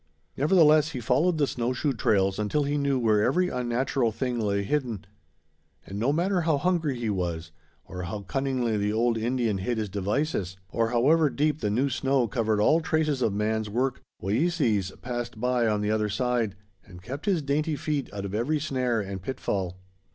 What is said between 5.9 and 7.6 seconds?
no matter how hungry he was,